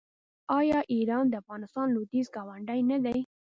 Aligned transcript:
آیا 0.59 0.79
ایران 0.93 1.25
د 1.29 1.33
افغانستان 1.41 1.87
لویدیځ 1.95 2.27
ګاونډی 2.35 2.79
نه 2.91 2.97
دی؟ 3.05 3.19